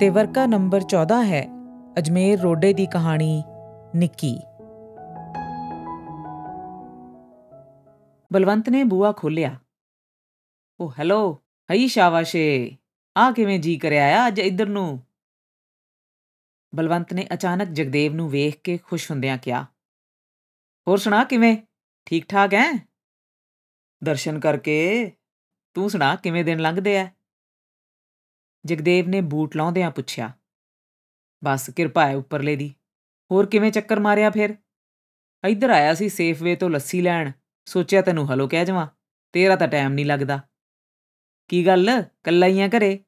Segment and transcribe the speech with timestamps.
[0.00, 1.42] ਤੇ ਵਰਕਾ ਨੰਬਰ 14 ਹੈ,
[1.98, 3.42] ਅਜਮੇਰ ਰੋਡੇ ਦੀ ਕਹਾਣੀ,
[3.96, 4.34] ਨਿੱਕੀ।
[8.30, 9.54] ਬਲਵੰਤ ਨੇ ਬੂਆ ਖੋਲਿਆ
[10.80, 11.32] ਉਹ ਹੈਲੋ,
[11.68, 12.76] ਹਈ ਸ਼ਾਬਾਸ਼ੇ
[13.16, 15.00] ਆ ਕਿਵੇਂ ਜੀ ਕਰਿਆ ਆ ਅੱਜ ਇੱਧਰ ਨੂੰ?
[16.72, 19.64] ਬਲਵੰਤ ਨੇ ਅਚਾਨਕ ਜਗਦੇਵ ਨੂੰ ਵੇਖ ਕੇ ਖੁਸ਼ ਹੁੰਦਿਆਂ ਕਿਹਾ,
[20.86, 21.56] ਹੋਰ ਸੁਣਾ ਕਿਵੇਂ?
[22.06, 22.72] ਠੀਕ ਠਾਕ ਐ
[24.02, 25.12] ਦਰਸ਼ਨ ਕਰਕੇ?
[25.76, 27.06] ਤੂੰ ਸੁਣਾ, ਕਿਵੇਂ ਦਿਨ ਲੰਘਦੇ ਐ?
[28.66, 30.32] ਜਗਦੇਵ ਨੇ ਬੂਟ ਲਾਉਂਦਿਆਂ ਪੁੱਛਿਆ,
[31.42, 32.68] ਬਸ ਕਿਰਪਾ ਹੈ ਉੱਪਰਲੇ ਦੀ।
[33.30, 34.54] ਹੋਰ ਕਿਵੇਂ ਚੱਕਰ ਮਾਰਿਆ ਫਿਰ?
[35.44, 37.30] ਇੱਧਰ ਆਇਆ ਸੀ ਸੇਫਵੇ ਤੋਂ ਲੱਸੀ ਲੈਣ,
[37.66, 38.86] ਸੋਚਿਆ ਤੈਨੂੰ ਹਲੋ ਕਹਿ ਜਾਵਾਂ,
[39.34, 40.40] ਤੇਰਾ ਤਾਂ ਟਾਈਮ ਨਹੀਂ ਲੱਗਦਾ।
[41.50, 41.90] ਕੀ ਗੱਲ?
[42.24, 42.98] ਕੱਲਾ ਹੀ ਆ ਘਰੇ?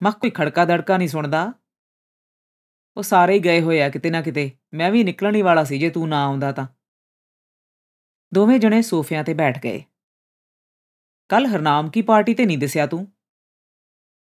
[0.00, 1.52] ਮੱਖ ਕੋਈ ਖੜਕਾ ਦੜਕਾ ਨਹੀਂ ਸੁਣਦਾ?
[2.96, 5.78] ਉਹ ਸਾਰੇ ਹੀ ਗਏ ਹੋਏ ਆ ਕਿਤੇ ਨਾ ਕਿਤੇ, ਮੈਂ ਵੀ ਨਿਕਲਣ ਹੀ ਵਾਲਾ ਸੀ
[5.78, 6.66] ਜੇ ਤੂੰ ਨਾ ਆਉਂਦਾ ਤਾਂ।
[8.32, 9.82] ਦੋਵੇਂ ਜਣੇ ਸੋਫਿਆਂ ਤੇ ਬੈਠ ਗਏ।
[11.30, 13.06] ਕੱਲ ਹਰਨਾਮ ਕੀ ਪਾਰਟੀ ਤੇ ਨਹੀਂ ਦਿਸਿਆ ਤੂੰ?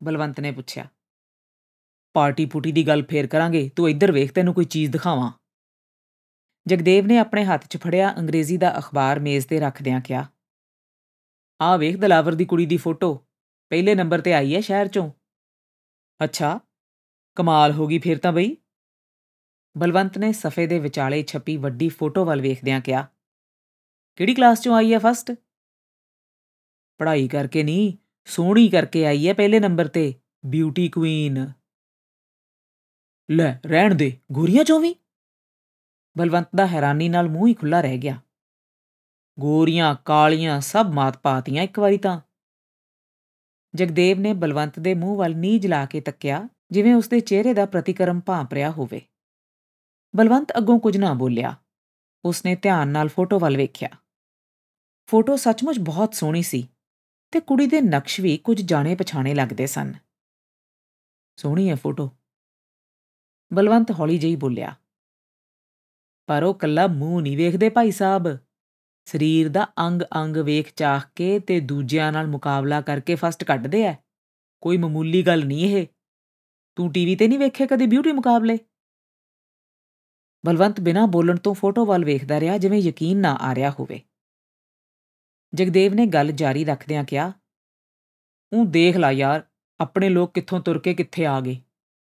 [0.04, 0.88] ਬਲਵੰਤ ਨੇ ਪੁੱਛਿਆ
[2.14, 5.30] ਪਾਰਟੀ ਪੂਟੀ ਦੀ ਗੱਲ ਫੇਰ ਕਰਾਂਗੇ, ਤੂੰ ਇੱਧਰ ਵੇਖ, ਤੈਨੂੰ ਕੋਈ ਚੀਜ਼ ਦਿਖਾਵਾਂ?
[6.66, 10.24] ਜਗਦੇਵ ਨੇ ਆਪਣੇ ਹੱਥ 'ਚ ਫੜਿਆ ਅੰਗਰੇਜ਼ੀ ਦਾ ਅਖਬਾਰ ਮੇਜ਼ ਤੇ ਰੱਖਦਿਆਂ ਕਿਹਾ,
[11.60, 13.14] ਆਹ ਵੇਖ ਦਲਾਵਰ ਦੀ ਕੁੜੀ ਦੀ ਫੋਟੋ,
[13.70, 15.10] ਪਹਿਲੇ ਨੰਬਰ ਤੇ ਆਈ ਹੈ ਸ਼ਹਿਰ 'ਚੋਂ।
[16.20, 16.58] ਅੱਛਾ,
[17.36, 18.56] ਕਮਾਲ ਹੋ ਗਈ ਫੇਰ ਤਾਂ ਬਈ।
[19.76, 23.06] ਬਲਵੰਤ ਨੇ ਸਫੇ ਦੇ ਵਿਚਾਲੇ ਛਪੀ ਵੱਡੀ ਫੋਟੋ ਵੱਲ ਵੇਖਦਿਆਂ ਕਿਹਾ,
[24.18, 25.32] ਕਿਹੜੀ ਕਲਾਸ 'ਚੋਂ ਆਈ ਹੈ ਫਸਟ?
[27.00, 27.92] ਪੜ੍ਹਾਈ ਕਰਕੇ ਨਹੀਂ
[28.24, 30.14] ਸੋਹਣੀ ਕਰਕੇ ਆਈ ਹੈ ਪਹਿਲੇ ਨੰਬਰ ਤੇ
[30.46, 31.52] ਬਿਊਟੀ ਕੁਈਨ
[33.30, 34.96] ਲੈ, ਰਹਿਣ ਦੇ, ਗੋਰੀਆਂ ਚੋਂ ਵੀ?
[36.18, 38.20] ਬਲਵੰਤ ਦਾ ਹੈਰਾਨੀ ਨਾਲ ਮੂੰਹ ਹੀ ਖੁੱਲਾ ਰਹਿ ਗਿਆ।
[39.40, 42.20] ਗੋਰੀਆਂ, ਕਾਲੀਆਂ, ਸਭ ਮਾਤ ਪਾਤੀਆਂ ਇੱਕ ਵਾਰੀ ਤਾਂ।
[43.74, 48.20] ਜਗਦੇਵ ਨੇ ਬਲਵੰਤ ਦੇ ਮੂੰਹ ਵੱਲ ਨੀਝ ਲਾ ਕੇ ਤੱਕਿਆ, ਜਿਵੇਂ ਉਸਦੇ ਚਿਹਰੇ ਦਾ ਪ੍ਰਤੀਕਰਮ
[48.20, 49.02] ਭਾਂਪ ਰਿਹਾ ਹੋਵੇ।
[50.16, 51.56] ਬਲਵੰਤ ਅੱਗੋਂ ਕੁਝ ਨਾ ਬੋਲਿਆ।
[52.24, 53.88] ਉਸਨੇ ਧਿਆਨ ਨਾਲ ਫੋਟੋ ਵੱਲ ਵੇਖਿਆ।
[55.06, 56.68] ਫੋਟੋ ਸੱਚਮੁੱਚ ਬਹੁਤ ਸੋਹਣੀ ਸੀ।
[57.34, 59.92] ਤੇ ਕੁੜੀ ਦੇ ਨਕਸ਼ ਵੀ ਕੁਝ ਜਾਣੇ ਪਛਾਣੇ ਲੱਗਦੇ ਸਨ।
[61.36, 62.10] ਸੋਹਣੀ ਹੈ ਫੋਟੋ।
[63.52, 64.74] ਬਲਵੰਤ ਹੌਲੀ ਜਿਹੀ ਬੋਲਿਆ,
[66.26, 68.38] ਪਰ ਉਹ ਕੱਲਾ ਮੂੰਹ ਨਹੀਂ ਵੇਖਦੇ ਭਾਈ ਸਾਹਿਬ।
[69.04, 73.94] ਸਰੀਰ ਦਾ ਅੰਗ-ਅੰਗ ਵੇਖ ਚਾਖ ਕੇ ਤੇ ਦੂਜਿਆਂ ਨਾਲ ਮੁਕਾਬਲਾ ਕਰਕੇ ਫਸਟ ਕੱਢਦੇ ਐ।
[74.60, 75.86] ਕੋਈ ਮਾਮੂਲੀ ਗੱਲ ਨਹੀਂ ਇਹ।
[76.76, 78.58] ਤੂੰ ਟੀਵੀ ਤੇ ਨਹੀਂ ਵੇਖੇ ਕਦੇ ਬਿਊਟੀ ਮੁਕਾਬਲੇ?
[80.46, 84.02] ਬਲਵੰਤ ਬਿਨਾਂ ਬੋਲਣ ਤੋਂ ਫੋਟੋ ਵੱਲ ਵੇਖਦਾ ਰਿਹਾ, ਜਿਵੇਂ ਯਕੀਨ ਨਾ ਆ ਰਿਹਾ ਹੋਵੇ।
[85.54, 87.32] ਜਗਦੇਵ ਨੇ ਗੱਲ ਜਾਰੀ ਰੱਖਦਿਆਂ ਕਿਹਾ
[88.52, 89.42] ਉਹ ਦੇਖ ਲਾ ਯਾਰ,
[89.80, 91.56] ਆਪਣੇ ਲੋਕ ਕਿੱਥੋਂ ਤੁਰ ਕੇ ਕਿੱਥੇ ਆ ਗਏ?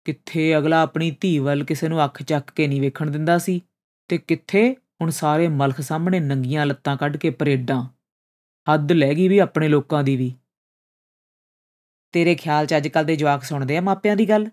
[0.06, 3.62] ਕਿੱਥੇ ਅਗਲਾ ਆਪਣੀ ਧੀ ਵੱਲ ਕਿਸੇ ਨੂੰ ਅੱਖ ਚੱਕ ਕੇ ਨਹੀਂ ਵੇਖਣ ਦਿੰਦਾ ਸੀ?
[4.10, 7.84] ਤੇ ਕਿੱਥੇ ਹੁਣ ਸਾਰੇ ਮਲਖ ਸਾਹਮਣੇ ਨੰਗੀਆਂ ਲੱਤਾਂ ਕੱਢ ਕੇ ਪਰੇਡਾਂ?
[8.68, 10.34] ਹੱਦ ਲੈ ਗਈ ਵੀ ਆਪਣੇ ਲੋਕਾਂ ਦੀ ਵੀ।
[12.14, 14.50] ਤੇਰੇ ਖਿਆਲ 'ਚ ਅੱਜਕੱਲ ਦੇ ਜਵਾਕ ਸੁਣਦੇ ਆ ਮਾਪਿਆਂ ਦੀ ਗੱਲ?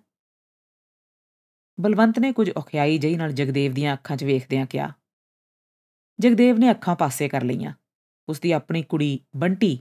[1.79, 4.93] ਬਲਵੰਤ ਨੇ ਕੁਝ ਔਖਿਆਈ ਜਈ ਨਾਲ ਜਗਦੇਵ ਦੀਆਂ ਅੱਖਾਂ 'ਚ ਵੇਖਦਿਆਂ ਕਿਹਾ,
[6.19, 7.73] ਜਗਦੇਵ ਨੇ ਅੱਖਾਂ ਪਾਸੇ ਕਰ ਲਈਆਂ।
[8.28, 9.78] ਉਸ ਦੀ ਆਪਣੀ ਕੁੜੀ ਬੰਟੀ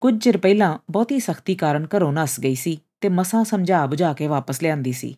[0.00, 4.26] ਕੁਝ ਚਿਰ ਪਹਿਲਾਂ ਬਹੁਤੀ ਸਖਤੀ ਕਾਰਨ ਘਰੋਂ ਨਸ ਗਈ ਸੀ ਤੇ ਮਸਾਂ ਸਮਝਾ ਬੁਝਾ ਕੇ
[4.26, 5.16] ਵਾਪਸ ਲਿਆਂਦੀ ਸੀ।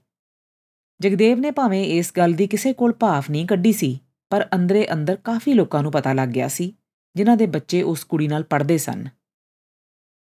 [1.01, 3.99] ਜਗਦੇਵ ਨੇ ਭਾਵੇਂ ਇਸ ਗੱਲ ਦੀ ਕਿਸੇ ਕੋਲ ਭਾਫ ਨਹੀਂ ਕੱਢੀ ਸੀ,
[4.31, 6.75] ਪਰ ਅੰਦਰੇ ਅੰਦਰ ਕਾਫੀ ਲੋਕਾਂ ਨੂੰ ਪਤਾ ਲੱਗ ਗਿਆ ਸੀ,
[7.17, 9.09] ਜਿਨ੍ਹਾਂ ਦੇ ਬੱਚੇ ਉਸ ਕੁੜੀ ਨਾਲ ਪੜ੍ਹਦੇ ਸਨ।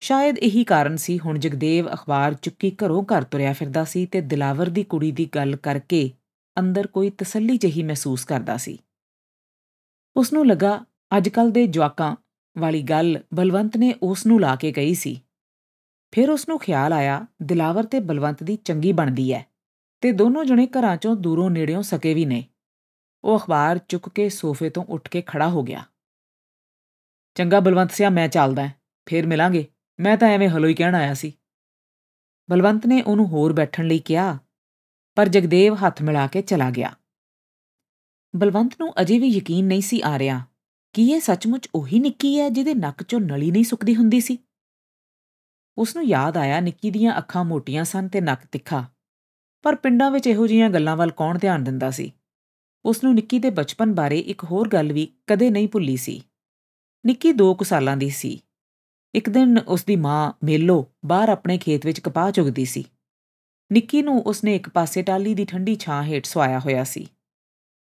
[0.01, 4.69] ਸ਼ਾਇਦ ਇਹੀ ਕਾਰਨ ਸੀ ਹੁਣ ਜਗਦੇਵ ਅਖਬਾਰ ਚੁੱਕੀ ਘਰੋਂ ਘਰ ਤੁਰਿਆ ਫਿਰਦਾ ਸੀ ਤੇ ਦਿਲਾਵਰ
[4.69, 6.11] ਦੀ ਕੁੜੀ ਦੀ ਗੱਲ ਕਰਕੇ
[6.59, 8.79] ਅੰਦਰ ਕੋਈ ਤਸੱਲੀ ਜਹੀ ਮਹਿਸੂਸ ਕਰਦਾ ਸੀ।
[10.17, 10.85] ਉਸ ਨੂੰ ਲੱਗਾ
[11.17, 12.17] ਅੱਜਕੱਲ ਦੇ ਜਵਾਕਾਂ
[12.59, 15.21] ਵਾਲੀ ਗੱਲ ਬਲਵੰਤ ਨੇ ਉਸ ਨੂੰ ਲਾ ਕੇ ਕਹੀ ਸੀ।
[16.13, 19.47] ਫਿਰ ਉਸ ਨੂੰ ਖਿਆਲ ਆਇਆ, ਦਿਲਾਵਰ ਤੇ ਬਲਵੰਤ ਦੀ ਚੰਗੀ ਬਣਦੀ ਹੈ
[20.01, 22.45] ਤੇ ਦੋਨੋਂ ਜਣੇ ਘਰਾਂ ਚੋਂ ਦੂਰੋਂ ਨੇੜਿਓਂ ਸਕੇ ਵੀ ਨੇ।
[23.25, 25.85] ਉਹ ਅਖਬਾਰ ਚੁੱਕ ਕੇ ਸੋਫੇ ਤੋਂ ਉੱਠ ਕੇ ਖੜਾ ਹੋ ਗਿਆ।
[27.35, 28.71] ਚੰਗਾ ਬਲਵੰਤ ਸਿਆ, ਮੈਂ ਚੱਲਦਾ
[29.07, 29.67] ਫੇਰ ਮਿਲਾਂਗੇ।
[30.01, 31.33] ਮੈਂ ਤਾਂ ਐਵੇਂ ਹਲੋ ਹੀ ਕਹਿਣ ਆਇਆ ਸੀ।
[32.51, 34.39] ਬਲਵੰਤ ਨੇ ਉਹਨੂੰ ਹੋਰ ਬੈਠਣ ਲਈ ਕਿਹਾ,
[35.15, 36.95] ਪਰ ਜਗਦੇਵ ਹੱਥ ਮਿਲਾ ਕੇ ਚਲਾ ਗਿਆ।
[38.37, 40.41] ਬਲਵੰਤ ਨੂੰ ਅਜੇ ਵੀ ਯਕੀਨ ਨਹੀਂ ਸੀ ਆ ਰਿਹਾ
[40.97, 44.39] ਕਿ ਇਹ ਸੱਚਮੁੱਚ ਉਹੀ ਨਿੱਕੀ ਹੈ ਜਿਹਦੇ ਨੱਕ 'ਚੋਂ ਨਲੀ ਨਹੀਂ ਸੁੱਕਦੀ ਹੁੰਦੀ ਸੀ?
[45.79, 48.85] ਉਸ ਨੂੰ ਯਾਦ ਆਇਆ ਨਿੱਕੀ ਦੀਆਂ ਅੱਖਾਂ ਮੋਟੀਆਂ ਸਨ ਤੇ ਨੱਕ ਤਿੱਖਾ,
[49.65, 52.13] ਪਰ ਪਿੰਡਾਂ ਵਿੱਚ ਇਹੋ ਜੀਆਂ ਗੱਲਾਂ ਵੱਲ ਕੌਣ ਧਿਆਨ ਦਿੰਦਾ ਸੀ?
[52.85, 56.21] ਉਸ ਨੂੰ ਨਿੱਕੀ ਦੇ ਬਚਪਨ ਬਾਰੇ ਇੱਕ ਹੋਰ ਗੱਲ ਵੀ ਕਦੇ ਨਹੀਂ ਭੁੱਲੀ ਸੀ।
[57.05, 58.41] ਨਿੱਕੀ 2 ਕੁ ਸਾਲਾਂ ਦੀ ਸੀ।
[59.15, 62.85] ਇੱਕ ਦਿਨ ਉਸ ਦੀ ਮਾਂ ਮੇਲੋ ਬਾਹਰ ਆਪਣੇ ਖੇਤ ਵਿੱਚ ਕਪਾਹ ਚੁਗਦੀ ਸੀ।
[63.71, 67.07] ਨਿੱਕੀ ਨੂੰ ਉਸਨੇ ਇੱਕ ਪਾਸੇ ਟਾਲੀ ਦੀ ਠੰਡੀ ਛਾਂ ਹੇਠ ਸਵਾਇਆ ਹੋਇਆ ਸੀ।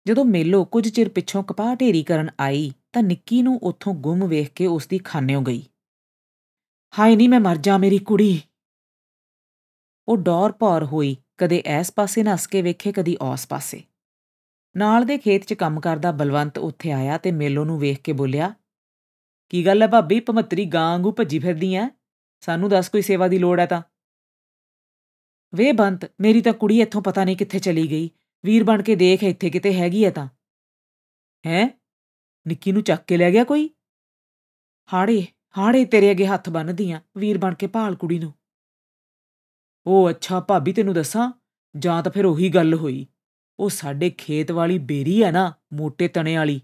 [0.06, 4.52] ਜਦੋਂ ਮੇਲੋ ਕੁਝ ਚਿਰ ਪਿੱਛੋਂ ਕਪਾਹ ਢੇਰੀ ਕਰਨ ਆਈ ਤਾਂ ਨਿੱਕੀ ਨੂੰ ਉੱਥੋਂ ਗੁੰਮ ਵੇਖ
[4.52, 5.62] ਕੇ ਉਸ ਦੀ ਖਾਨਿਓ ਗਈ।
[6.98, 8.40] ਹਾਏ ਨਹੀਂ ਮੈਂ ਮਰ ਜਾ ਮੇਰੀ ਕੁੜੀ।
[10.08, 13.82] ਉਹ ਡੌਰ ਭੌਰ ਹੋਈ, ਕਦੇ ਐਸ ਪਾਸੇ ਨੱਸ ਕੇ ਵੇਖੇ, ਕਦੀ ਉਸ ਪਾਸੇ।
[14.76, 18.54] ਨਾਲ ਦੇ ਖੇਤ 'ਚ ਕੰਮ ਕਰਦਾ ਬਲਵੰਤ ਉੱਥੇ ਆਇਆ ਤੇ ਮੇਲੋ ਨੂੰ ਵੇਖ ਕੇ ਬੋਲਿਆ,
[19.48, 21.88] ਕੀ ਗੱਲ ਹੈ ਭਾਬੀ, ਭਮੱਤਰੀ ਗਾਂ ਵਾਂਗੂ ਭੱਜੀ ਫਿਰਦੀ ਐ?
[22.42, 23.82] ਸਾਨੂੰ ਦੱਸ ਕੋਈ ਸੇਵਾ ਦੀ ਲੋੜ ਹੈ ਤਾਂ?
[25.54, 28.10] ਵੇ ਬੰਤ, ਮੇਰੀ ਤਾਂ ਕੁੜੀ ਇੱਥੋਂ ਪਤਾ ਨਹੀਂ ਕਿੱਥੇ ਚਲੀ ਗਈ।
[28.44, 30.28] ਵੀਰ ਬਣ ਕੇ ਦੇਖ ਇੱਥੇ ਕਿਤੇ ਹੈਗੀ ਐ ਤਾਂ?
[31.44, 31.77] ਹੈ?
[32.46, 33.70] ਨਿੱਕੀ ਨੂੰ ਚੱਕ ਕੇ ਲੈ ਗਿਆ ਕੋਈ?
[34.92, 35.26] ਹਾੜੇ
[35.58, 38.34] ਹਾੜੇ ਤੇਰੇ ਅੱਗੇ ਹੱਥ ਬੰਨਦੀਆਂ ਵੀਰ ਬਣ ਕੇ ਭਾਲ ਕੁੜੀ ਨੂੰ।
[39.86, 41.32] ਉਹ ਅੱਛਾ, ਭਾਬੀ ਤੈਨੂੰ ਦੱਸਾਂ,
[41.76, 43.06] ਜਾਂ ਤਾਂ ਫਿਰ ਉਹੀ ਗੱਲ ਹੋਈ।
[43.58, 46.60] ਉਹ ਸਾਡੇ ਖੇਤ ਵਾਲੀ ਬੇਰੀ ਹੈ ਨਾ ਮੋٹے ਤਣੇ ਵਾਲੀ,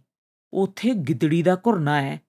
[0.53, 2.20] ਉੱਥੇ ਗਿੱਦੜੀ ਦਾ ਘੁਰਨਾ ਹੈ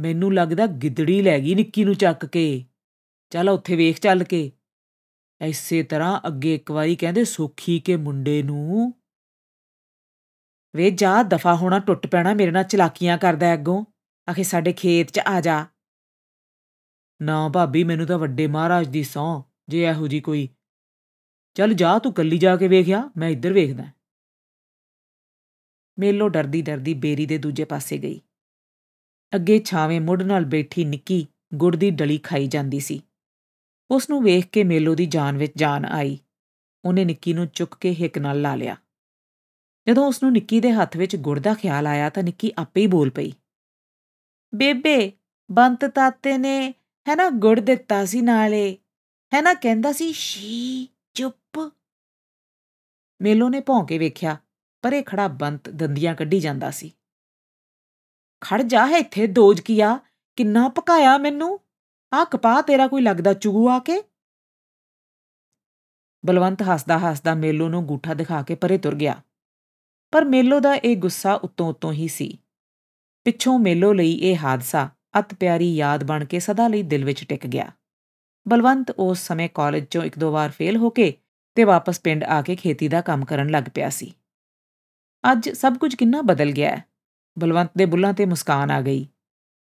[0.00, 2.64] ਮੈਨੂੰ ਲੱਗਦਾ ਗਿੱਦੜੀ ਲੈ ਗਈ ਨਿੱਕੀ ਨੂੰ ਚੱਕ ਕੇ।
[3.30, 4.52] ਚੱਲ ਉੱਥੇ ਵੇਖ ਚੱਲ ਕੇ।
[5.40, 8.99] ਐਸੇ ਤਰ੍ਹਾਂ ਅੱਗੇ ਇੱਕ ਵਾਰੀ ਕਹਿੰਦੇ ਸੁਖੀ ਕੇ ਮੁੰਡੇ ਨੂੰ
[10.76, 13.84] ਵੇ ਜਾ, ਦਫਾ ਹੋਣਾ ਟੁੱਟ ਪੈਣਾ, ਮੇਰੇ ਨਾਲ ਚਲਾਕੀਆਂ ਕਰਦਾ ਅੱਗੋਂ।
[14.30, 15.66] ਆਖੇ, ਸਾਡੇ ਖੇਤ 'ਚ ਆ ਜਾ।
[17.22, 20.48] ਨਾ ਭਾਬੀ, ਮੈਨੂੰ ਤਾਂ ਵੱਡੇ ਮਹਾਰਾਜ ਦੀ ਸੌ ਜੇ ਇਹੋ ਜੀ ਕੋਈ।
[21.54, 23.84] ਚੱਲ ਜਾ, ਤੂੰ ਕੱਲੀ ਜਾ ਕੇ ਵੇਖਿਆ ਮੈਂ ਇੱਧਰ ਵੇਖਦਾ।
[25.98, 28.20] ਮੇਲੋ ਡਰਦੀ ਡਰਦੀ ਬੇਰੀ ਦੇ ਦੂਜੇ ਪਾਸੇ ਗਈ।
[29.34, 33.02] ਅੱਗੇ ਛਾਵੇਂ ਮੁੱਢ ਨਾਲ ਬੈਠੀ ਨਿੱਕੀ ਗੁੜ ਦੀ ਡਲੀ ਖਾਈ ਜਾਂਦੀ ਸੀ।
[33.90, 36.18] ਉਸ ਨੂੰ ਵੇਖ ਕੇ ਮੇਲੋ ਦੀ ਜਾਨ ਵਿੱਚ ਜਾਨ ਆਈ।
[36.84, 38.76] ਉਹਨੇ ਨਿੱਕੀ ਨੂੰ ਚੁੱਕ ਕੇ ਹਿੱਕ ਨਾਲ ਲਾ ਲਿਆ।
[39.88, 42.86] ਜਦੋਂ ਉਸ ਨੂੰ ਨਿੱਕੀ ਦੇ ਹੱਥ ਵਿੱਚ ਗੁੜ ਦਾ ਖਿਆਲ ਆਇਆ ਤਾਂ ਨਿੱਕੀ ਆਪੇ ਹੀ
[42.86, 43.32] ਬੋਲ ਪਈ।
[44.54, 45.12] ਬੇਬੇ,
[45.50, 46.74] ਬੰਤ ਤਾਤੇ ਨੇ
[47.08, 48.78] ਹੈ ਨਾ ਗੁੜ ਦਿੱਤਾ ਸੀ ਨਾਲੇ।
[49.34, 51.72] ਹੈ ਨਾ ਕਹਿੰਦਾ ਸੀ, ਸ਼ੀ, ਚੁੱਪ।
[53.22, 54.36] ਮੇਲੋ ਨੇ ਭੌਂ ਕੇ ਵੇਖਿਆ,
[54.82, 56.94] ਪਰੇ ਖੜਾ ਬੰਤ ਦੰਦੀਆਂ ਕੱਢੀ ਜਾਂਦਾ ਸੀ।
[58.40, 60.00] ਖੜ ਜਾ ਹੈ ਇੱਥੇ, ਦੋਜ ਕੀਆ
[60.36, 61.60] ਕਿੰਨਾ ਪਕਾਇਆ ਮੈਨੂੰ?
[62.12, 64.02] ਆ ਕਪਾਹ ਤੇਰਾ ਕੋਈ ਲੱਗਦਾ ਚੁਗੂ ਆ ਕੇ?
[66.26, 69.22] ਬਲਵੰਤ ਹੱਸਦਾ ਹੱਸਦਾ ਮੇਲੋ ਨੂੰ ਗੂਠਾ ਦਿਖਾ ਕੇ ਪਰੇ ਤੁਰ ਗਿਆ।
[70.10, 72.38] ਪਰ ਮੇਲੋ ਦਾ ਇਹ ਗੁੱਸਾ ਉਤੋਂ ਉਤੋਂ ਹੀ ਸੀ।
[73.24, 77.46] ਪਿੱਛੋਂ ਮੇਲੋ ਲਈ ਇਹ ਹਾਦਸਾ ਅਤ ਪਿਆਰੀ ਯਾਦ ਬਣ ਕੇ ਸਦਾ ਲਈ ਦਿਲ ਵਿੱਚ ਟਿਕ
[77.46, 77.72] ਗਿਆ।
[78.48, 81.14] ਬਲਵੰਤ ਉਸ ਸਮੇਂ ਕਾਲਜ 'ਚੋਂ ਇੱਕ ਦੋ ਵਾਰ ਫੇਲ ਹੋ ਕੇ
[81.54, 84.14] ਤੇ ਵਾਪਸ ਪਿੰਡ ਆ ਕੇ ਖੇਤੀ ਦਾ ਕੰਮ ਕਰਨ ਲੱਗ ਪਿਆ ਸੀ।
[85.32, 86.84] ਅੱਜ ਸਭ ਕੁਝ ਕਿੰਨਾ ਬਦਲ ਗਿਆ ਹੈ।
[87.38, 89.08] ਬਲਵੰਤ ਦੇ ਬੁੱਲਾਂ ਤੇ ਮੁਸਕਾਨ ਆ ਗਈ।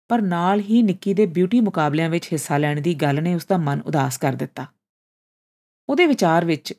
[0.08, 3.56] ਪਰ ਨਾਲ ਹੀ ਨਿੱਕੀ ਦੇ ਬਿਊਟੀ ਮੁਕਾਬਲਿਆਂ ਵਿੱਚ ਹਿੱਸਾ ਲੈਣ ਦੀ ਗੱਲ ਨੇ ਉਸ ਦਾ
[3.56, 4.66] ਮਨ ਉਦਾਸ ਕਰ ਦਿੱਤਾ।
[5.88, 6.74] ਉਹਦੇ ਵਿਚਾਰ ਵਿੱਚ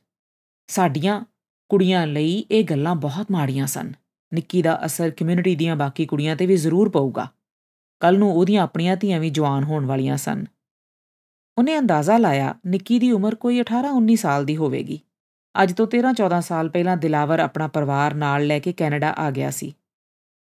[0.68, 1.21] ਸਾਡੀਆਂ
[1.69, 3.94] ਕੁੜੀਆਂ ਲਈ ਇਹ ਗੱਲਾਂ ਬਹੁਤ ਮਾੜੀਆਂ ਸਨ।
[4.33, 7.27] ਨਿੱਕੀ ਦਾ ਅਸਰ ਕਮਿਊਨਿਟੀ ਦੀਆਂ ਬਾਕੀ ਕੁੜੀਆਂ ਤੇ ਵੀ ਜ਼ਰੂਰ ਪਊਗਾ।
[8.00, 10.45] ਕੱਲ ਨੂੰ ਉਹਦੀਆਂ ਆਪਣੀਆਂ ਧੀਆਂ ਵੀ ਜਵਾਨ ਹੋਣ ਵਾਲੀਆਂ ਸਨ।
[11.57, 15.00] ਉਹਨੇ ਅੰਦਾਜ਼ਾ ਲਾਇਆ, ਨਿੱਕੀ ਦੀ ਉਮਰ ਕੋਈ 18-19 ਸਾਲ ਦੀ ਹੋਵੇਗੀ।
[15.63, 19.75] ਅੱਜ ਤੋਂ 13-14 ਸਾਲ ਪਹਿਲਾਂ ਦਿਲਾਵਰ ਆਪਣਾ ਪਰਿਵਾਰ ਨਾਲ ਲੈ ਕੇ ਕੈਨੇਡਾ ਆ ਗਿਆ ਸੀ।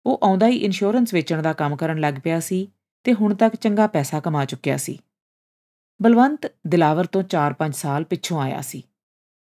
[0.06, 2.68] ਉਹ ਆਉਂਦਾ ਹੀ ਇੰਸ਼ੋਰੈਂਸ ਵੇਚਣ ਦਾ ਕੰਮ ਕਰਨ ਲੱਗ ਪਿਆ ਸੀ
[3.04, 4.98] ਤੇ ਹੁਣ ਤੱਕ ਚੰਗਾ ਪੈਸਾ ਕਮਾ ਚੁੱਕਿਆ ਸੀ।
[6.02, 8.82] ਬਲਵੰਤ ਦਿਲਾਵਰ ਤੋਂ 4-5 ਸਾਲ ਪਿੱਛੋਂ ਆਇਆ ਸੀ।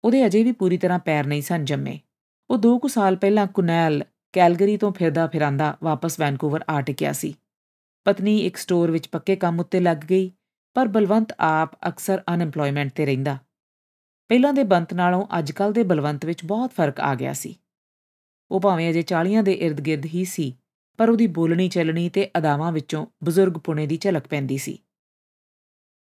[0.04, 2.00] ਉਹਦੇ ਅਜੇ ਵੀ ਪੂਰੀ ਤਰ੍ਹਾਂ ਪੈਰ ਨਹੀਂ ਸਨ ਜੰਮੇ।
[2.50, 4.04] ਉਹ 2 ਕੁ ਸਾਲ ਪਹਿਲਾਂ ਕੁਨੈਲ
[4.34, 7.36] ਕੈਲਗਰੀ ਤੋਂ ਫਿਰਦਾ ਫਿਰਾਂਦਾ ਵਾਪਸ ਵੈਨਕੂਵਰ ਆ ਟਿਕਿਆ ਸੀ।
[8.06, 10.32] ਪਤਨੀ ਇੱਕ ਸਟੋਰ ਵਿੱਚ ਪੱਕੇ ਕੰਮ ਉੱਤੇ ਲੱਗ ਗਈ,
[10.74, 13.38] ਪਰ ਬਲਵੰਤ ਆਪ ਅਕਸਰ ਅਨਐਮਪਲੋਇਮੈਂਟ ਤੇ ਰਹਿੰਦਾ।
[14.30, 17.56] ਪਹਿਲਾਂ ਦੇ ਬੰਤ ਨਾਲੋਂ ਅੱਜਕੱਲ ਦੇ ਬਲਵੰਤ ਵਿੱਚ ਬਹੁਤ ਫ਼ਰਕ ਆ ਗਿਆ ਸੀ।
[18.52, 20.56] ਉਹ ਭਾਵੇਂ ਅਜੇ 40ਾਂ ਦੇ ird-gird ਹੀ ਸੀ,
[20.98, 24.80] ਪਰ ਉਹਦੀ ਬੋਲਣੀ ਚੱਲਣੀ ਤੇ ਅਦਾਵਾਂ ਵਿੱਚੋਂ ਬਜ਼ੁਰਗ ਪੁਣੇ ਦੀ ਝਲਕ ਪੈਂਦੀ ਸੀ।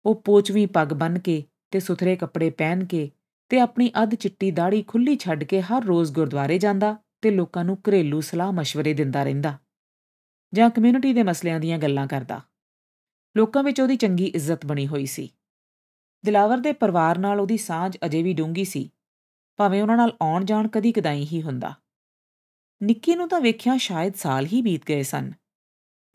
[0.06, 3.12] ਉਹ ਪੋਚਵੀਂ ਪੱਗ ਬੰਨ ਕੇ ਤੇ ਸੁਥਰੇ ਕੱਪੜੇ ਪਹਿਨ ਕੇ
[3.51, 7.77] ਤੇ ਆਪਣੀ ਅੱਧ ਚਿੱਟੀ ਦਾੜੀ ਖੁੱਲੀ ਛੱਡ ਕੇ ਹਰ ਰੋਜ਼ ਗੁਰਦੁਆਰੇ ਜਾਂਦਾ ਤੇ ਲੋਕਾਂ ਨੂੰ
[7.89, 9.57] ਘਰੇਲੂ ਸਲਾਹ مشਵਰੇ ਦਿੰਦਾ ਰਹਿੰਦਾ।
[10.53, 12.42] ਜਾਂ ਕਮਿਊਨਿਟੀ ਦੇ ਮਸਲਿਆਂ ਦੀਆਂ ਗੱਲਾਂ ਕਰਦਾ।
[13.38, 15.33] ਲੋਕਾਂ ਵਿੱਚ ਉਹਦੀ ਚੰਗੀ ਇੱਜ਼ਤ ਬਣੀ ਹੋਈ ਸੀ।
[16.25, 18.92] ਦਿਲਾਵਰ ਦੇ ਪਰਿਵਾਰ ਨਾਲ ਉਹਦੀ ਸਾਂਝ ਅਜੇ ਵੀ ਡੂੰਗੀ ਸੀ।
[19.57, 21.73] ਭਾਵੇਂ ਉਹਨਾਂ ਨਾਲ ਆਉਣ ਜਾਣ ਕਦੀ ਕਦਾਈ ਹੀ ਹੁੰਦਾ।
[22.83, 25.31] ਨਿੱਕੀ ਨੂੰ ਤਾਂ ਵੇਖਿਆ ਸ਼ਾਇਦ ਸਾਲ ਹੀ ਬੀਤ ਗਏ ਸਨ।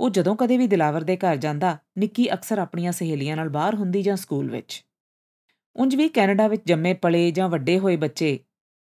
[0.00, 4.02] ਉਹ ਜਦੋਂ ਕਦੇ ਵੀ ਦਿਲਾਵਰ ਦੇ ਘਰ ਜਾਂਦਾ, ਨਿੱਕੀ ਅਕਸਰ ਆਪਣੀਆਂ ਸਹੇਲੀਆਂ ਨਾਲ ਬਾਹਰ ਹੁੰਦੀ
[4.02, 4.86] ਜਾਂ ਸਕੂਲ ਵਿੱਚ।
[5.76, 8.40] ਉਂਝ ਵੀ ਕੈਨੇਡਾ ਵਿੱਚ ਜੰਮੇ ਪਲੇ ਜਾਂ ਵੱਡੇ ਹੋਏ ਬੱਚੇ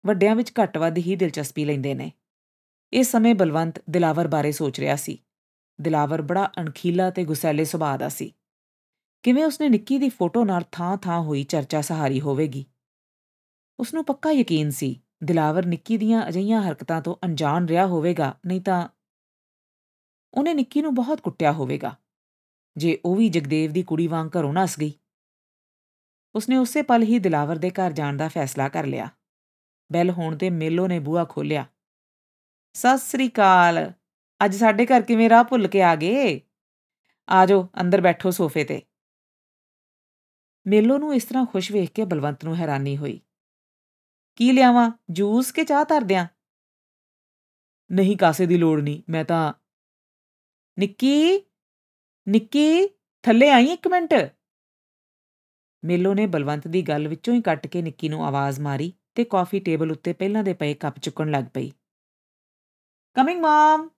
[0.07, 2.13] ਵੱਡਿਆਂ ਵਿੱਚ ਘੱਟ ਵੱਧ ਹੀ ਦਿਲਚਸਪੀ ਲੈਂਦੇ ਨੇ।
[2.93, 5.23] ਇਸ ਸਮੇਂ ਬਲਵੰਤ ਦਿਲਾਵਰ ਬਾਰੇ ਸੋਚ ਰਿਹਾ ਸੀ।
[5.81, 8.35] ਦਿਲਾਵਰ ਬੜਾ ਅਣਖੀਲਾ ਤੇ ਗੁਸੈਲੇ ਸੁਭਾਅ ਦਾ ਸੀ।
[9.23, 12.67] ਕਿਵੇਂ ਉਸਨੇ ਨਿੱਕੀ ਦੀ ਫੋਟੋ ਨਾਲ ਥਾਂ-ਥਾਂ ਹੋਈ ਚਰਚਾ ਸਹਾਰੀ ਹੋਵੇਗੀ?
[13.81, 18.61] ਉਸ ਨੂੰ ਪੱਕਾ ਯਕੀਨ ਸੀ, ਦਿਲਾਵਰ ਨਿੱਕੀ ਦੀਆਂ ਅਜਈਆਂ ਹਰਕਤਾਂ ਤੋਂ ਅਣਜਾਣ ਰਿਹਾ ਹੋਵੇਗਾ, ਨਹੀਂ
[18.61, 18.89] ਤਾਂ
[20.35, 21.97] ਉਹਨੇ ਨਿੱਕੀ ਨੂੰ ਬਹੁਤ ਕੁੱਟਿਆ ਹੋਵੇਗਾ।
[22.77, 24.93] ਜੇ ਉਹ ਵੀ ਜਗਦੇਵ ਦੀ ਕੁੜੀ ਵਾਂਗ ਘਰੋਂ ਨਸ ਗਈ
[26.35, 29.09] ਉਸਨੇ ਉਸੇ ਪਲ ਹੀ ਦਿਲਾਵਰ ਦੇ ਘਰ ਜਾਣ ਦਾ ਫੈਸਲਾ ਕਰ ਲਿਆ।
[29.93, 31.67] ਬੈਲ ਹੋਣ ਤੇ ਮੇਲੋ ਨੇ ਬੂਹਾ ਖੋਲਿਆ
[32.73, 33.93] ਸਤਿ ਸ੍ਰੀ ਅਕਾਲ।
[34.45, 36.41] ਅੱਜ ਸਾਡੇ ਘਰ ਕਿਵੇਂ ਰਾਹ ਭੁੱਲ ਕੇ ਆ ਗਏ?
[37.29, 38.83] ਆਜੋ, ਅੰਦਰ ਬੈਠੋ ਸੋਫੇ ਤੇ।
[40.67, 43.21] ਮੇਲੋ ਨੂੰ ਇਸ ਤਰ੍ਹਾਂ ਖੁਸ਼ ਵੇਖ ਕੇ ਬਲਵੰਤ ਨੂੰ ਹੈਰਾਨੀ ਹੋਈ।
[44.37, 44.91] ਕੀ ਲਿਆਵਾਂ?
[45.11, 46.27] ਜੂਸ ਕੇ ਚਾਹ ਧਰ ਦਿਆਂ?
[47.93, 49.53] ਨਹੀਂ, ਕਾਸੇ ਦੀ ਲੋੜ ਨਹੀਂ। ਮੈਂ ਤਾਂ
[50.79, 51.45] ਨਿੱਕੀ?
[52.29, 52.89] ਨਿੱਕੀ?
[53.23, 54.15] ਥੱਲੇ ਆਈ ਇੱਕ ਮਿੰਟ?
[55.85, 59.61] ਮੇਲੋ ਨੇ ਬਲਵੰਤ ਦੀ ਗੱਲ ਵਿੱਚੋਂ ਹੀ ਕੱਟ ਕੇ ਨਿੱਕੀ ਨੂੰ ਆਵਾਜ਼ ਮਾਰੀ ਤੇ ਕਾਫੀ
[59.61, 61.73] ਟੇਬਲ ਉੱਤੇ ਪਹਿਲਾਂ ਦੇ ਪਏ ਕੱਪ ਚੁੱਕਣ ਲੱਗ ਪਈ।
[63.15, 63.89] ਕਮਿੰਗ ਮਮ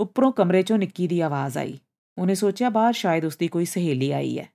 [0.00, 1.78] ਉੱਪਰੋਂ ਕਮਰੇ 'ਚੋਂ ਨਿੱਕੀ ਦੀ ਆਵਾਜ਼ ਆਈ।
[2.18, 4.52] ਉਹਨੇ ਸੋਚਿਆ ਬਾਹਰ ਸ਼ਾਇਦ ਉਸਦੀ ਕੋਈ ਸਹੇਲੀ ਆਈ ਹੈ।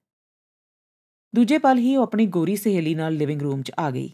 [1.36, 4.13] ਦੂਜੇ ਪਲ ਹੀ ਉਹ ਆਪਣੀ ਗੋਰੀ ਸਹੇਲੀ ਨਾਲ ਲਿਵਿੰਗ ਰੂਮ 'ਚ ਆ ਗਈ।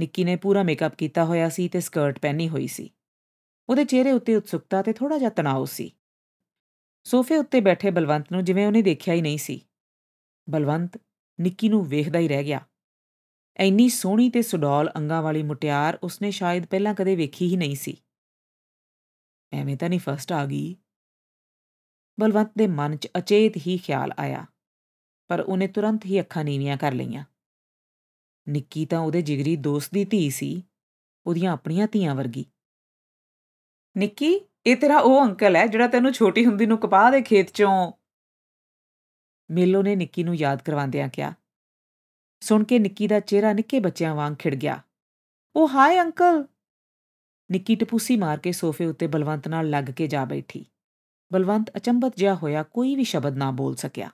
[0.00, 2.90] ਨਿੱਕੀ ਨੇ ਪੂਰਾ ਮੇਕਅਪ ਕੀਤਾ ਹੋਇਆ ਸੀ ਤੇ ਸਕਰਟ ਪਹਿਨੀ ਹੋਈ ਸੀ।
[3.68, 5.92] ਉਹਦੇ ਚਿਹਰੇ ਉੱਤੇ ਉਤਸੁਕਤਾ ਤੇ ਥੋੜਾ ਜਿਹਾ ਤਣਾਅ ਸੀ।
[7.04, 9.60] ਸੋਫੇ ਉੱਤੇ ਬੈਠੇ ਬਲਵੰਤ ਨੂੰ ਜਿਵੇਂ ਉਹਨੇ ਦੇਖਿਆ ਹੀ ਨਹੀਂ ਸੀ।
[10.48, 10.98] ਬਲਵੰਤ
[11.38, 12.60] ਨਿੱਕੀ ਨੂੰ ਵੇਖਦਾ ਹੀ ਰਹਿ ਗਿਆ।
[13.56, 17.96] ਐਨੀ ਸੋਹਣੀ ਤੇ ਸੁਡੌਲ ਅੰਗਾਂ ਵਾਲੀ ਮੁਟਿਆਰ ਉਸਨੇ ਸ਼ਾਇਦ ਪਹਿਲਾਂ ਕਦੇ ਵੇਖੀ ਹੀ ਨਹੀਂ ਸੀ।
[19.52, 20.76] ਐਵੇਂ ਤਾਂ ਨਹੀਂ ਫਸਟ ਆ ਗਈ।
[22.18, 24.46] ਬਲਵੰਤ ਦੇ ਮਨ 'ਚ ਅਚੇਤ ਹੀ ਖਿਆਲ ਆਇਆ,
[25.30, 27.24] ਪਰ ਉਹਨੇ ਤੁਰੰਤ ਹੀ ਅੱਖਾਂ ਨੀਵੀਆਂ ਕਰ ਲਈਆਂ।
[28.46, 30.62] ਨਿੱਕੀ ਤਾਂ ਉਹਦੇ ਜਿਗਰੀ ਦੋਸਤ ਦੀ ਧੀ ਸੀ,
[31.26, 32.44] ਉਹਦੀਆਂ ਆਪਣੀਆਂ ਧੀਆਂ ਵਰਗੀ।
[33.96, 37.92] ਨਿੱਕੀ, ਇਹ ਤੇਰਾ ਉਹ ਅੰਕਲ ਹੈ ਜਿਹੜਾ ਤੈਨੂੰ ਛੋਟੀ ਹੁੰਦੀ ਨੂੰ ਕਪਾਹ ਦੇ ਖੇਤ 'ਚੋਂ
[39.52, 41.34] ਮੇਲੋ ਨੇ ਨਿੱਕੀ ਨੂੰ ਯਾਦ ਕਰਵਾਉਂਦਿਆਂ ਕਿਹਾ,
[42.40, 44.82] ਸੁਣ ਕੇ ਨਿੱਕੀ ਦਾ ਚਿਹਰਾ ਨਿੱਕੇ ਬੱਚਿਆਂ ਵਾਂਗ ਖਿੜ ਗਿਆ।
[45.56, 46.44] ਉਹ ਹਾਏ ਅੰਕਲ!
[47.50, 50.66] ਨਿੱਕੀ ਟਪੂਸੀ ਮਾਰ ਕੇ ਸੋਫੇ ਉੱਤੇ ਬਲਵੰਤ ਨਾਲ ਲੱਗ ਕੇ ਜਾ ਬੈਠੀ।
[51.32, 54.10] ਬਲਵੰਤ ਅਚੰਬਤ ਜਿਹਾ ਹੋਇਆ, ਕੋਈ ਵੀ ਸ਼ਬਦ ਨਾ ਬੋਲ ਸਕਿਆ।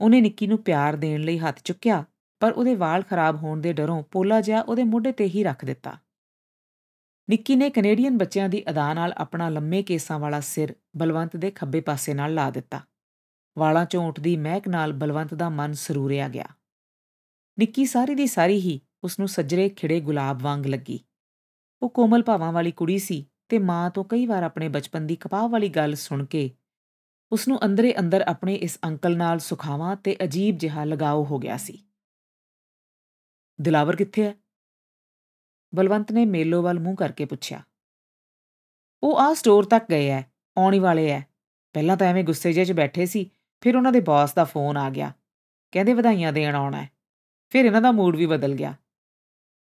[0.00, 2.04] ਉਹਨੇ ਨਿੱਕੀ ਨੂੰ ਪਿਆਰ ਦੇਣ ਲਈ ਹੱਥ ਚੁੱਕਿਆ,
[2.40, 5.98] ਪਰ ਉਹਦੇ ਵਾਲ ਖਰਾਬ ਹੋਣ ਦੇ ਡਰੋਂ ਪੋਲਾ ਜਿਹਾ ਉਹਦੇ ਮੋਢੇ ਤੇ ਹੀ ਰੱਖ ਦਿੱਤਾ।
[7.30, 11.80] ਨਿੱਕੀ ਨੇ ਕੈਨੇਡੀਅਨ ਬੱਚਿਆਂ ਦੀ ਅਦਾ ਨਾਲ ਆਪਣਾ ਲੰਮੇ ਕੇਸਾਂ ਵਾਲਾ ਸਿਰ ਬਲਵੰਤ ਦੇ ਖੱਬੇ
[11.80, 12.80] ਪਾਸੇ ਨਾਲ ਲਾ ਦਿੱਤਾ।
[13.58, 16.46] ਵਾਲਾਂ ਚੋਂ ਉੱਠਦੀ ਮਹਿਕ ਨਾਲ ਬਲਵੰਤ ਦਾ ਮਨ ਸਰੂਰਿਆ ਗਿਆ।
[17.58, 21.00] ਨਿੱਕੀ ਸਾਰੀ ਦੀ ਸਾਰੀ ਹੀ ਉਸ ਨੂੰ ਸੱਜਰੇ ਖਿੜੇ ਗੁਲਾਬ ਵਾਂਗ ਲੱਗੀ।
[21.82, 25.48] ਉਹ ਕੋਮਲ ਭਾਵਾਂ ਵਾਲੀ ਕੁੜੀ ਸੀ ਤੇ ਮਾਂ ਤੋਂ ਕਈ ਵਾਰ ਆਪਣੇ ਬਚਪਨ ਦੀ ਕਪਾਹ
[25.48, 26.50] ਵਾਲੀ ਗੱਲ ਸੁਣ ਕੇ
[27.32, 31.56] ਉਸ ਨੂੰ ਅੰਦਰੇ ਅੰਦਰ ਆਪਣੇ ਇਸ ਅੰਕਲ ਨਾਲ ਸੁਖਾਵਾਂ ਤੇ ਅਜੀਬ ਜਿਹਾ ਲਗਾਓ ਹੋ ਗਿਆ
[31.56, 31.78] ਸੀ।
[33.60, 34.34] ਦਿਲਾਵਰ ਕਿੱਥੇ ਹੈ
[35.74, 37.62] ਬਲਵੰਤ ਨੇ ਮੇਲੋ ਵੱਲ ਮੂੰਹ ਕਰਕੇ ਪੁੱਛਿਆ।
[39.02, 40.22] ਉਹ ਆ ਸਟੋਰ ਤੱਕ ਗਏ ਐ,
[40.58, 41.20] ਆਉਣੀ ਵਾਲੇ ਐ।
[41.72, 43.30] ਪਹਿਲਾਂ ਤਾਂ ਐਵੇਂ ਗੁੱਸੇ ਜਿਹੇ 'ਚ ਬੈਠੇ ਸੀ
[43.62, 45.12] ਫਿਰ ਉਹਨਾਂ ਦੇ ਬਾਸ ਦਾ ਫੋਨ ਆ ਗਿਆ।
[45.72, 46.90] ਕਹਿੰਦੇ ਵਧਾਈਆਂ ਦੇਣ ਆਉਣਾ ਹੈ।
[47.50, 48.74] ਫਿਰ ਇਹਨਾਂ ਦਾ ਮੂਡ ਵੀ ਬਦਲ ਗਿਆ।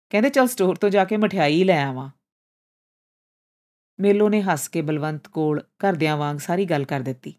[0.10, 2.10] ਕਹਿੰਦੇ ਚਲ ਸਟੋਰ ਤੋਂ ਜਾ ਕੇ ਮਠਿਆਈ ਲੈ ਆਵਾਂ।
[4.00, 7.36] ਮੇਲੋ ਨੇ ਹੱਸ ਕੇ ਬਲਵੰਤ ਕੋਲ ਘਰਦਿਆਂ ਵਾਂਗ ਸਾਰੀ ਗੱਲ ਕਰ ਦਿੱਤੀ।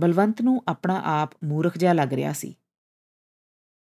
[0.00, 2.56] ਬਲਵੰਤ ਨੂੰ ਆਪਣਾ ਆਪ ਮੂਰਖ ਜਿਹਾ ਲੱਗ ਰਿਹਾ ਸੀ।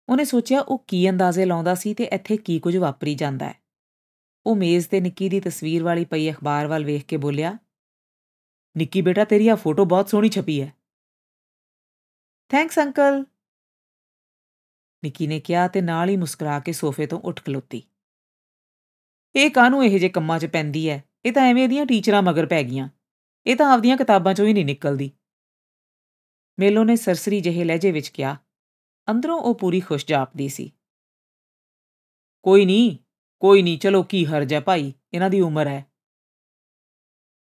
[0.09, 3.61] ਉਹਨੇ ਸੋਚਿਆ ਉਹ ਕੀ ਅੰਦਾਜ਼ੇ ਲਾਉਂਦਾ ਸੀ ਤੇ ਇੱਥੇ ਕੀ ਕੁਝ ਵਾਪਰੀ ਜਾਂਦਾ ਹੈ।
[4.45, 7.57] ਉਹ ਮੇਜ਼ ਤੇ ਨਿੱਕੀ ਦੀ ਤਸਵੀਰ ਵਾਲੀ ਪਈ ਅਖਬਾਰ ਵੱਲ ਵੇਖ ਕੇ ਬੋਲਿਆ,
[8.77, 10.78] ਨਿੱਕੀ ਬੇਟਾ, ਤੇਰੀ ਆ ਫੋਟੋ ਬਹੁਤ ਸੋਹਣੀ ਛਪੀ ਹੈ।
[12.49, 13.25] ਥੈਂਕਸ ਅੰਕਲ
[15.03, 17.83] ਨਿੱਕੀ ਨੇ ਕਿਹਾ ਤੇ ਨਾਲ ਹੀ ਮੁਸਕਰਾ ਕੇ ਸੋਫੇ ਤੋਂ ਉੱਠ ਖਲੋਤੀ।
[19.35, 20.99] ਇਹ ਕਾਹਨੂੰ ਇਹੋ ਜੇ ਕੰਮਾਂ 'ਚ ਪੈਂਦੀ ਐ?
[21.25, 22.89] ਇਹ ਤਾਂ ਐਵੇਂ ਇਹਦੀਆਂ ਟੀਚਰਾਂ ਮਗਰ ਪੈ ਗਈਆਂ।
[23.47, 25.11] ਇਹ ਤਾਂ ਆਪਦੀਆਂ ਕਿਤਾਬਾਂ 'ਚੋਂ ਹੀ ਨਹੀਂ ਨਿਕਲਦੀ।
[26.59, 28.37] ਮੇਲੋ ਨੇ ਸਰਸਰੀ ਜਿਹੇ ਲਹਿਜੇ ਵਿੱਚ ਕਿਹਾ,
[29.11, 30.71] ਅੰਦਰੋਂ ਉਹ ਪੂਰੀ ਖੁਸ਼ ਜਾਪਦੀ ਸੀ।
[32.43, 32.97] ਕੋਈ ਨਹੀਂ
[33.39, 35.85] ਕੋਈ ਨਹੀਂ, ਚਲੋ ਕੀ ਹਰਜ ਹੈ ਭਾਈ, ਇਹਨਾਂ ਦੀ ਉਮਰ ਹੈ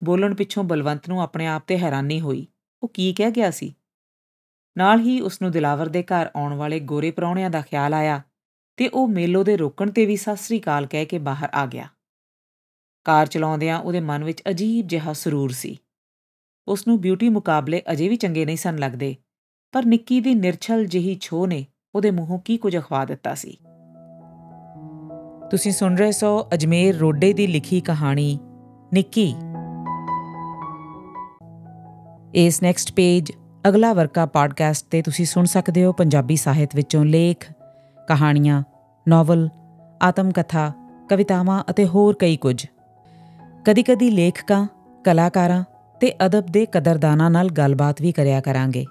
[0.04, 2.48] ਬੋਲਣ ਪਿੱਛੋਂ ਬਲਵੰਤ ਨੂੰ ਆਪਣੇ ਆਪ ਤੇ ਹੈਰਾਨੀ ਹੋਈ।
[2.84, 3.76] ਉਹ ਕੀ ਕਹਿ ਗਿਆ ਸੀ?
[4.78, 8.22] ਨਾਲ ਹੀ ਉਸ ਨੂੰ ਦਿਲਾਵਰ ਦੇ ਘਰ ਆਉਣ ਵਾਲੇ ਗੋਰੇ ਪਰੌਣਿਆਂ ਦਾ ਖਿਆਲ ਆਇਆ
[8.78, 11.88] ਤੇ ਉਹ ਮੇਲੋ ਦੇ ਰੋਕਣ ਤੇ ਵੀ ਸਤਿ ਕਾਲ ਕਹਿ ਕੇ ਬਾਹਰ ਆ ਗਿਆ।
[13.04, 15.78] ਕਾਰ ਚਲਾਉਂਦਿਆਂ ਉਹਦੇ ਮਨ ਵਿੱਚ ਅਜੀਬ ਜਿਹਾ ਸਰੂਰ ਸੀ।
[16.68, 19.16] ਉਸ ਨੂੰ ਬਿਊਟੀ ਮੁਕਾਬਲੇ ਅਜੇ ਵੀ ਚੰਗੇ ਨਹੀਂ ਸਨ ਲੱਗਦੇ,
[19.72, 23.58] ਪਰ ਨਿੱਕੀ ਦੀ ਨਿਰਛਲ ਜਿਹੀ ਛੋ ਨੇ ਉਹਦੇ ਮੂੰਹੋਂ ਕੀ ਕੁਝ ਅਖਵਾ ਦਿੱਤਾ ਸੀ।
[25.52, 28.40] ਤੁਸੀਂ ਸੁਣ ਰਹੇ ਸੋ ਅਜਮੇਰ ਰੋਡੇ ਦੀ ਲਿਖੀ ਕਹਾਣੀ,
[28.94, 29.36] ਨਿੱਕੀ।
[32.34, 33.32] ਇਸ ਨੈਕਸਟ ਪੇਜ
[33.68, 37.52] ਅਗਲਾ ਵਰਕਾ ਪੋਡਕਾਸਟ ਤੇ ਤੁਸੀਂ ਸੁਣ ਸਕਦੇ ਹੋ ਪੰਜਾਬੀ ਸਾਹਿਤ ਵਿੱਚੋਂ ਲੇਖ,
[38.08, 38.64] ਕਹਾਣੀਆਂ
[39.08, 39.50] ਨੋਵਲ
[40.02, 40.72] ਆਤਮ ਕਥਾ
[41.10, 42.66] ਕਵਿਤਾਵਾਂ ਅਤੇ ਹੋਰ ਕਈ ਕੁਝ।
[43.66, 44.68] ਕਦੀ-ਕਦੀ ਲੇਖਕਾਂ,
[45.04, 45.64] ਕਲਾਕਾਰਾਂ
[46.00, 48.86] ਤੇ ਅਦਬ ਦੇ ਕਦਰਦਾਨਾਂ ਨਾਲ ਗੱਲਬਾਤ ਵੀ ਕਰਿਆ ਕਰਾਂਗੇ।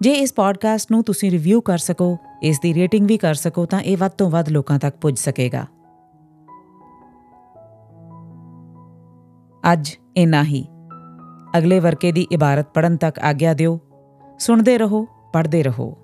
[0.00, 3.80] ਜੇ ਇਸ ਪੋਡਕਾਸਟ ਨੂੰ ਤੁਸੀਂ ਰਿਵਿਊ ਕਰ ਸਕੋ, ਇਸ ਦੀ ਰੇਟਿੰਗ ਵੀ ਕਰ ਸਕੋ, ਤਾਂ
[3.80, 5.66] ਇਹ ਵੱਧ ਤੋਂ ਵੱਧ ਲੋਕਾਂ ਤੱਕ ਪੁੱਜ ਸਕੇਗਾ।
[9.72, 10.66] ਅੱਜ ਇਨਾ ਹੀ।
[11.58, 13.80] ਅਗਲੇ ਵਰਕੇ ਦੀ ਇਬਾਰਤ ਪੜਨ ਤੱਕ ਆਗਿਆ ਦਿਓ।
[14.38, 15.96] ਸੁਣਦੇ ਰਹੋ ਪੜ੍ਹਦੇ ਰਹੋ।